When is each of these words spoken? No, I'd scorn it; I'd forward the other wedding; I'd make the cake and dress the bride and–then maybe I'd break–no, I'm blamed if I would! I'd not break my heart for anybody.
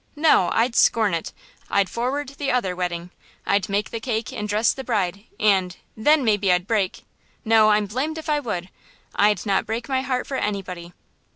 No, 0.15 0.49
I'd 0.51 0.75
scorn 0.75 1.13
it; 1.13 1.31
I'd 1.69 1.87
forward 1.87 2.29
the 2.29 2.49
other 2.51 2.75
wedding; 2.75 3.11
I'd 3.45 3.69
make 3.69 3.91
the 3.91 3.99
cake 3.99 4.33
and 4.33 4.49
dress 4.49 4.73
the 4.73 4.83
bride 4.83 5.25
and–then 5.39 6.23
maybe 6.23 6.51
I'd 6.51 6.65
break–no, 6.65 7.69
I'm 7.69 7.85
blamed 7.85 8.17
if 8.17 8.27
I 8.27 8.39
would! 8.39 8.69
I'd 9.13 9.45
not 9.45 9.67
break 9.67 9.87
my 9.87 10.01
heart 10.01 10.25
for 10.25 10.37
anybody. 10.37 10.91